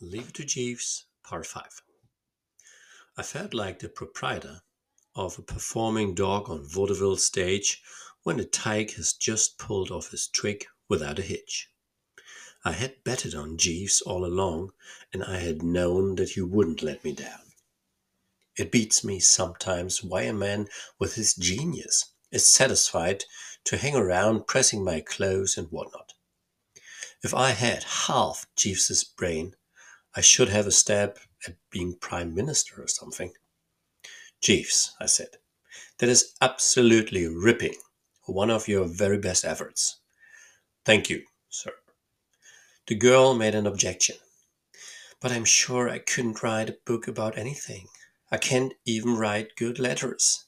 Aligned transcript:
Leave 0.00 0.32
to 0.32 0.44
Jeeves, 0.44 1.04
Part 1.22 1.46
5. 1.46 1.82
I 3.16 3.22
felt 3.22 3.54
like 3.54 3.78
the 3.78 3.88
proprietor 3.88 4.62
of 5.14 5.38
a 5.38 5.42
performing 5.42 6.16
dog 6.16 6.50
on 6.50 6.66
vaudeville 6.66 7.16
stage 7.16 7.80
when 8.24 8.36
the 8.36 8.44
tyke 8.44 8.94
has 8.94 9.12
just 9.12 9.56
pulled 9.56 9.92
off 9.92 10.10
his 10.10 10.26
trick 10.26 10.66
without 10.88 11.20
a 11.20 11.22
hitch. 11.22 11.70
I 12.64 12.72
had 12.72 13.04
betted 13.04 13.36
on 13.36 13.56
Jeeves 13.56 14.00
all 14.00 14.24
along, 14.24 14.72
and 15.12 15.22
I 15.22 15.38
had 15.38 15.62
known 15.62 16.16
that 16.16 16.30
he 16.30 16.40
wouldn't 16.40 16.82
let 16.82 17.04
me 17.04 17.12
down. 17.12 17.52
It 18.56 18.72
beats 18.72 19.04
me 19.04 19.20
sometimes 19.20 20.02
why 20.02 20.22
a 20.22 20.32
man 20.32 20.66
with 20.98 21.14
his 21.14 21.34
genius 21.34 22.10
is 22.32 22.44
satisfied 22.44 23.26
to 23.62 23.76
hang 23.76 23.94
around 23.94 24.48
pressing 24.48 24.82
my 24.82 25.00
clothes 25.00 25.56
and 25.56 25.68
whatnot. 25.68 26.14
If 27.22 27.32
I 27.32 27.50
had 27.50 27.84
half 27.84 28.48
Jeeves's 28.56 29.04
brain, 29.04 29.54
I 30.16 30.20
should 30.20 30.48
have 30.48 30.66
a 30.66 30.70
stab 30.70 31.18
at 31.46 31.56
being 31.70 31.96
Prime 31.96 32.34
Minister 32.34 32.82
or 32.82 32.86
something. 32.88 33.32
Jeeves, 34.40 34.94
I 35.00 35.06
said, 35.06 35.38
that 35.98 36.08
is 36.08 36.34
absolutely 36.40 37.26
ripping. 37.26 37.74
One 38.26 38.50
of 38.50 38.68
your 38.68 38.86
very 38.86 39.18
best 39.18 39.44
efforts. 39.44 39.98
Thank 40.84 41.10
you, 41.10 41.24
sir. 41.48 41.72
The 42.86 42.94
girl 42.94 43.34
made 43.34 43.54
an 43.54 43.66
objection. 43.66 44.16
But 45.20 45.32
I'm 45.32 45.44
sure 45.44 45.88
I 45.88 45.98
couldn't 45.98 46.42
write 46.42 46.68
a 46.68 46.78
book 46.84 47.08
about 47.08 47.38
anything. 47.38 47.88
I 48.30 48.36
can't 48.36 48.74
even 48.84 49.16
write 49.16 49.56
good 49.56 49.78
letters. 49.78 50.44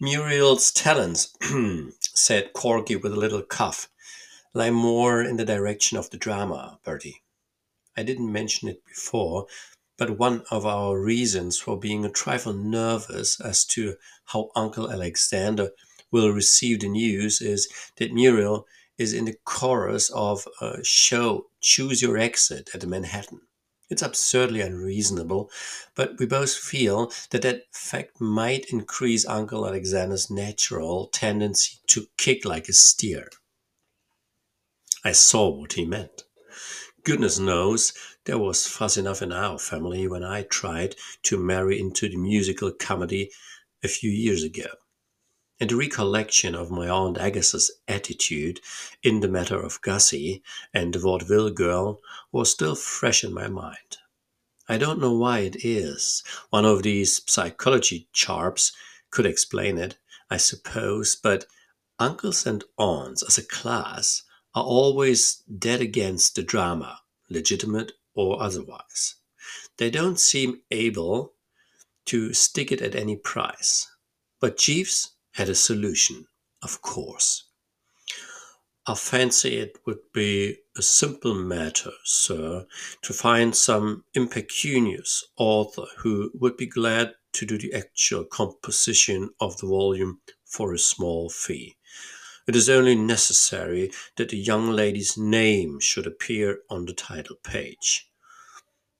Muriel's 0.00 0.70
talents, 0.70 1.34
said 2.00 2.52
Corky 2.52 2.96
with 2.96 3.12
a 3.12 3.18
little 3.18 3.42
cough, 3.42 3.88
lie 4.54 4.70
more 4.70 5.20
in 5.20 5.36
the 5.36 5.44
direction 5.44 5.98
of 5.98 6.08
the 6.10 6.16
drama, 6.16 6.78
Bertie. 6.84 7.22
I 7.96 8.02
didn't 8.02 8.32
mention 8.32 8.68
it 8.68 8.84
before, 8.86 9.46
but 9.98 10.18
one 10.18 10.44
of 10.50 10.64
our 10.64 10.98
reasons 10.98 11.58
for 11.58 11.78
being 11.78 12.04
a 12.04 12.10
trifle 12.10 12.52
nervous 12.52 13.40
as 13.40 13.64
to 13.66 13.96
how 14.26 14.50
Uncle 14.56 14.90
Alexander 14.90 15.70
will 16.10 16.30
receive 16.30 16.80
the 16.80 16.88
news 16.88 17.40
is 17.40 17.68
that 17.96 18.12
Muriel 18.12 18.66
is 18.98 19.12
in 19.12 19.24
the 19.24 19.36
chorus 19.44 20.10
of 20.10 20.46
a 20.60 20.82
show 20.84 21.46
Choose 21.60 22.02
Your 22.02 22.18
Exit 22.18 22.70
at 22.74 22.80
the 22.80 22.86
Manhattan. 22.86 23.40
It's 23.90 24.02
absurdly 24.02 24.60
unreasonable, 24.60 25.50
but 25.96 26.18
we 26.18 26.26
both 26.26 26.54
feel 26.54 27.12
that 27.30 27.42
that 27.42 27.64
fact 27.72 28.20
might 28.20 28.66
increase 28.66 29.26
Uncle 29.26 29.66
Alexander's 29.66 30.30
natural 30.30 31.08
tendency 31.08 31.78
to 31.88 32.06
kick 32.16 32.44
like 32.44 32.68
a 32.68 32.72
steer. 32.72 33.28
I 35.04 35.12
saw 35.12 35.48
what 35.48 35.72
he 35.72 35.84
meant. 35.84 36.22
Goodness 37.02 37.38
knows 37.38 37.94
there 38.24 38.38
was 38.38 38.66
fuss 38.66 38.96
enough 38.96 39.22
in 39.22 39.32
our 39.32 39.58
family 39.58 40.06
when 40.06 40.22
I 40.22 40.42
tried 40.42 40.96
to 41.22 41.38
marry 41.38 41.80
into 41.80 42.08
the 42.08 42.16
musical 42.16 42.72
comedy 42.72 43.30
a 43.82 43.88
few 43.88 44.10
years 44.10 44.42
ago. 44.42 44.66
And 45.58 45.70
the 45.70 45.76
recollection 45.76 46.54
of 46.54 46.70
my 46.70 46.88
Aunt 46.88 47.16
Agatha's 47.16 47.70
attitude 47.88 48.60
in 49.02 49.20
the 49.20 49.28
matter 49.28 49.58
of 49.58 49.80
Gussie 49.80 50.42
and 50.74 50.92
the 50.92 50.98
vaudeville 50.98 51.50
girl 51.50 52.00
was 52.32 52.50
still 52.50 52.74
fresh 52.74 53.24
in 53.24 53.32
my 53.32 53.48
mind. 53.48 53.98
I 54.68 54.76
don't 54.76 55.00
know 55.00 55.14
why 55.14 55.40
it 55.40 55.64
is. 55.64 56.22
One 56.50 56.64
of 56.64 56.82
these 56.82 57.22
psychology 57.26 58.08
charps 58.12 58.72
could 59.10 59.26
explain 59.26 59.78
it, 59.78 59.96
I 60.30 60.36
suppose, 60.36 61.16
but 61.16 61.46
uncles 61.98 62.46
and 62.46 62.62
aunts 62.78 63.22
as 63.22 63.38
a 63.38 63.46
class 63.46 64.22
are 64.54 64.64
always 64.64 65.42
dead 65.58 65.80
against 65.80 66.34
the 66.34 66.42
drama, 66.42 67.00
legitimate 67.28 67.92
or 68.14 68.42
otherwise. 68.42 69.16
They 69.76 69.90
don't 69.90 70.18
seem 70.18 70.62
able 70.70 71.34
to 72.06 72.34
stick 72.34 72.72
it 72.72 72.82
at 72.82 72.94
any 72.94 73.16
price. 73.16 73.88
But 74.40 74.58
Jeeves 74.58 75.12
had 75.32 75.48
a 75.48 75.54
solution, 75.54 76.26
of 76.62 76.82
course. 76.82 77.44
I 78.86 78.94
fancy 78.94 79.56
it 79.58 79.78
would 79.86 80.12
be 80.12 80.56
a 80.76 80.82
simple 80.82 81.34
matter, 81.34 81.92
sir, 82.04 82.66
to 83.02 83.12
find 83.12 83.54
some 83.54 84.04
impecunious 84.14 85.24
author 85.36 85.86
who 85.98 86.30
would 86.34 86.56
be 86.56 86.66
glad 86.66 87.14
to 87.34 87.46
do 87.46 87.58
the 87.58 87.72
actual 87.74 88.24
composition 88.24 89.30
of 89.38 89.58
the 89.58 89.66
volume 89.66 90.20
for 90.44 90.72
a 90.72 90.78
small 90.78 91.30
fee. 91.30 91.76
It 92.50 92.56
is 92.56 92.68
only 92.68 92.96
necessary 92.96 93.92
that 94.16 94.30
the 94.30 94.36
young 94.36 94.72
lady's 94.72 95.16
name 95.16 95.78
should 95.78 96.04
appear 96.04 96.62
on 96.68 96.84
the 96.84 96.92
title 96.92 97.36
page. 97.36 98.10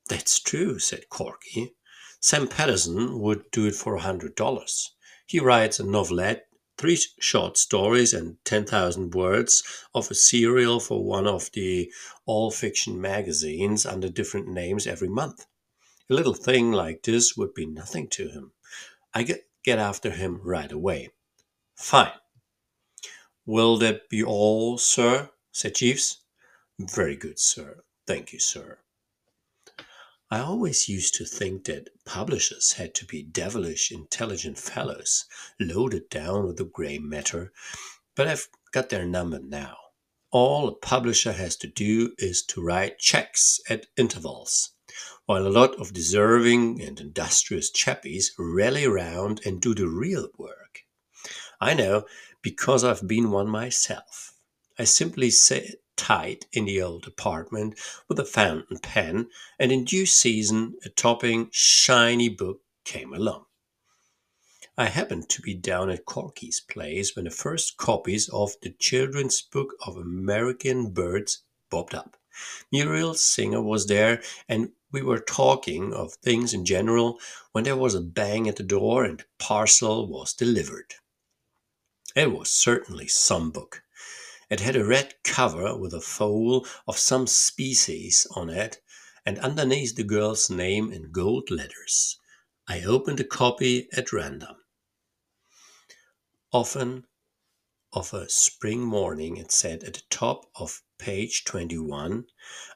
That's 0.09 0.39
true, 0.39 0.79
said 0.79 1.09
Corky. 1.09 1.75
Sam 2.21 2.47
Patterson 2.47 3.19
would 3.19 3.51
do 3.51 3.67
it 3.67 3.75
for 3.75 3.97
a 3.97 4.03
hundred 4.03 4.37
dollars. 4.37 4.95
He 5.27 5.41
writes 5.41 5.81
a 5.81 5.85
novelette, 5.85 6.47
three 6.79 6.97
short 7.19 7.59
stories, 7.59 8.15
and 8.15 8.37
10,000 8.45 9.17
words 9.17 9.65
of 9.97 10.13
a 10.13 10.15
serial 10.15 10.79
for 10.79 11.03
one 11.03 11.27
of 11.27 11.51
the 11.51 11.93
all 12.27 12.53
fiction 12.53 13.01
magazines 13.01 13.85
under 13.85 14.09
different 14.09 14.47
names 14.47 14.87
every 14.87 15.09
month. 15.09 15.45
A 16.09 16.15
little 16.15 16.35
thing 16.35 16.71
like 16.71 17.03
this 17.03 17.37
would 17.37 17.53
be 17.53 17.67
nothing 17.67 18.07
to 18.11 18.29
him. 18.29 18.53
I 19.13 19.25
get, 19.25 19.49
get 19.65 19.81
after 19.81 20.11
him 20.11 20.41
right 20.41 20.71
away. 20.71 21.09
Fine. 21.75 22.13
Will 23.47 23.79
that 23.79 24.09
be 24.11 24.23
all, 24.23 24.77
sir? 24.77 25.31
said 25.51 25.75
Jeeves. 25.77 26.19
Very 26.79 27.17
good, 27.17 27.39
sir. 27.39 27.85
Thank 28.07 28.33
you, 28.33 28.39
sir. 28.39 28.79
I 30.31 30.41
always 30.41 30.89
used 30.89 31.15
to 31.17 31.25
think 31.25 31.65
that 31.65 31.89
publishers 32.05 32.75
had 32.75 32.95
to 32.97 33.05
be 33.05 33.23
devilish 33.23 33.91
intelligent 33.91 34.59
fellows, 34.59 35.25
loaded 35.59 36.09
down 36.09 36.47
with 36.47 36.59
the 36.59 36.65
grey 36.65 36.99
matter, 36.99 37.53
but 38.15 38.29
I've 38.29 38.49
got 38.73 38.91
their 38.91 39.07
number 39.07 39.41
now. 39.41 39.77
All 40.31 40.69
a 40.69 40.75
publisher 40.75 41.33
has 41.33 41.57
to 41.57 41.67
do 41.67 42.15
is 42.19 42.43
to 42.43 42.63
write 42.63 42.99
checks 42.99 43.59
at 43.69 43.87
intervals, 43.97 44.71
while 45.27 45.47
a 45.47 45.49
lot 45.49 45.75
of 45.81 45.93
deserving 45.93 46.81
and 46.81 47.01
industrious 47.01 47.73
chappies 47.73 48.27
rally 48.39 48.87
round 48.87 49.41
and 49.45 49.61
do 49.61 49.75
the 49.75 49.89
real 49.89 50.29
work. 50.37 50.85
I 51.61 51.75
know 51.75 52.07
because 52.41 52.85
I've 52.85 53.07
been 53.07 53.31
one 53.31 53.49
myself. 53.49 54.33
I 54.79 54.85
simply 54.85 55.31
sat 55.31 55.77
tight 55.95 56.47
in 56.55 56.65
the 56.65 56.81
old 56.81 57.07
apartment 57.07 57.79
with 58.09 58.19
a 58.19 58.25
fountain 58.25 58.79
pen, 58.79 59.29
and 59.59 59.71
in 59.71 59.85
due 59.85 60.07
season 60.07 60.77
a 60.87 60.89
topping, 60.89 61.51
shiny 61.53 62.31
book 62.31 62.63
came 62.85 63.13
along. 63.13 63.45
I 64.79 64.87
happened 64.87 65.29
to 65.29 65.43
be 65.43 65.53
down 65.53 65.91
at 65.91 66.07
Corky's 66.07 66.61
place 66.61 67.15
when 67.15 67.27
the 67.27 67.31
first 67.31 67.77
copies 67.77 68.31
of 68.31 68.55
the 68.63 68.71
Children's 68.71 69.43
Book 69.43 69.75
of 69.87 69.99
American 69.99 70.89
Birds 70.89 71.43
bobbed 71.69 71.95
up. 71.95 72.17
Muriel 72.73 73.13
Singer 73.13 73.61
was 73.61 73.87
there, 73.87 74.23
and 74.49 74.73
we 74.91 75.03
were 75.03 75.19
talking 75.19 75.93
of 75.93 76.15
things 76.15 76.55
in 76.55 76.65
general 76.65 77.19
when 77.53 77.65
there 77.65 77.77
was 77.77 77.95
a 77.95 78.01
bang 78.01 78.49
at 78.49 78.57
the 78.57 78.63
door 78.63 79.05
and 79.05 79.21
the 79.21 79.25
parcel 79.39 80.07
was 80.07 80.33
delivered. 80.33 80.95
It 82.17 82.33
was 82.33 82.51
certainly 82.51 83.07
some 83.07 83.53
book. 83.53 83.85
It 84.51 84.59
had 84.59 84.75
a 84.75 84.85
red 84.85 85.23
cover 85.23 85.77
with 85.77 85.95
a 85.95 86.01
foal 86.01 86.67
of 86.89 86.99
some 86.99 87.29
species 87.29 88.27
on 88.35 88.51
it, 88.51 88.83
and 89.25 89.39
underneath 89.39 89.95
the 89.95 90.03
girl's 90.03 90.51
name 90.51 90.93
in 90.93 91.13
gold 91.13 91.53
letters. 91.53 92.19
I 92.67 92.83
opened 92.83 93.21
a 93.21 93.25
copy 93.25 93.89
at 93.93 94.13
random. 94.13 94.57
Often 96.53 97.07
of 97.93 98.13
a 98.13 98.29
spring 98.29 98.81
morning, 98.81 99.37
it 99.37 99.53
said 99.53 99.85
at 99.85 99.95
the 99.95 100.03
top 100.11 100.51
of 100.57 100.83
page 100.99 101.45
21 101.45 102.27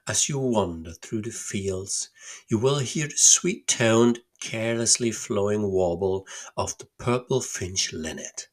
As 0.06 0.28
you 0.28 0.38
wander 0.38 0.92
through 0.92 1.22
the 1.22 1.32
fields, 1.32 2.08
you 2.48 2.58
will 2.58 2.78
hear 2.78 3.08
the 3.08 3.16
sweet 3.16 3.66
toned, 3.66 4.20
carelessly 4.40 5.10
flowing 5.10 5.72
warble 5.72 6.24
of 6.56 6.78
the 6.78 6.86
purple 6.98 7.40
finch 7.40 7.92
linnet. 7.92 8.46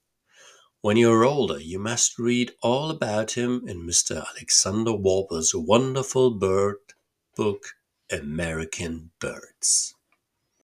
When 0.84 0.98
you're 0.98 1.24
older, 1.24 1.60
you 1.60 1.78
must 1.78 2.18
read 2.18 2.54
all 2.64 2.90
about 2.90 3.38
him 3.38 3.68
in 3.68 3.86
Mr. 3.86 4.26
Alexander 4.28 4.94
Worple's 4.94 5.54
wonderful 5.54 6.32
bird 6.32 6.78
book, 7.36 7.76
American 8.12 9.12
Birds. 9.20 9.94